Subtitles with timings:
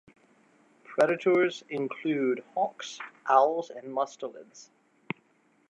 [0.83, 2.97] Predators include hawks,
[3.29, 4.69] owls, and mustelids.